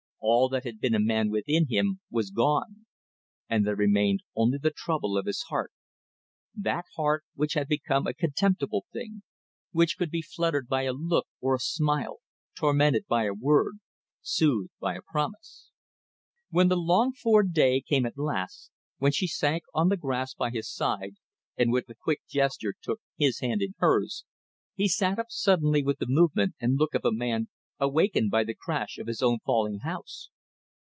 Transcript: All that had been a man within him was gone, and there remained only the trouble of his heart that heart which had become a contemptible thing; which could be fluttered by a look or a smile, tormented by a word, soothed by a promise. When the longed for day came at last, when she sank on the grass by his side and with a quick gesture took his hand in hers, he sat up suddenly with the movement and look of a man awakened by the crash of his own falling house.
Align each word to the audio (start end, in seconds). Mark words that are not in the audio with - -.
All 0.23 0.49
that 0.49 0.65
had 0.65 0.79
been 0.79 0.93
a 0.93 0.99
man 0.99 1.31
within 1.31 1.65
him 1.67 1.99
was 2.11 2.29
gone, 2.29 2.85
and 3.49 3.65
there 3.65 3.75
remained 3.75 4.21
only 4.35 4.59
the 4.59 4.69
trouble 4.73 5.17
of 5.17 5.25
his 5.25 5.41
heart 5.49 5.71
that 6.55 6.85
heart 6.95 7.23
which 7.33 7.53
had 7.55 7.67
become 7.67 8.05
a 8.05 8.13
contemptible 8.13 8.85
thing; 8.93 9.23
which 9.71 9.97
could 9.97 10.11
be 10.11 10.21
fluttered 10.21 10.67
by 10.67 10.83
a 10.83 10.93
look 10.93 11.25
or 11.41 11.55
a 11.55 11.59
smile, 11.59 12.19
tormented 12.55 13.07
by 13.09 13.23
a 13.23 13.33
word, 13.33 13.79
soothed 14.21 14.71
by 14.79 14.93
a 14.95 15.01
promise. 15.01 15.71
When 16.51 16.67
the 16.67 16.77
longed 16.77 17.17
for 17.17 17.41
day 17.41 17.81
came 17.81 18.05
at 18.05 18.17
last, 18.17 18.69
when 18.99 19.11
she 19.11 19.25
sank 19.27 19.63
on 19.73 19.89
the 19.89 19.97
grass 19.97 20.35
by 20.35 20.51
his 20.51 20.71
side 20.71 21.15
and 21.57 21.71
with 21.71 21.89
a 21.89 21.95
quick 21.95 22.21
gesture 22.29 22.75
took 22.79 23.01
his 23.17 23.39
hand 23.39 23.63
in 23.63 23.73
hers, 23.79 24.23
he 24.75 24.87
sat 24.87 25.17
up 25.17 25.29
suddenly 25.31 25.81
with 25.81 25.97
the 25.97 26.07
movement 26.07 26.53
and 26.61 26.77
look 26.77 26.93
of 26.93 27.05
a 27.05 27.11
man 27.11 27.47
awakened 27.83 28.29
by 28.29 28.43
the 28.43 28.53
crash 28.53 28.99
of 28.99 29.07
his 29.07 29.23
own 29.23 29.39
falling 29.43 29.79
house. 29.79 30.29